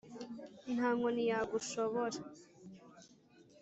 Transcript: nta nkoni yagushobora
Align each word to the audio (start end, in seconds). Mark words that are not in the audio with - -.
nta 0.73 0.87
nkoni 0.97 1.23
yagushobora 1.31 2.19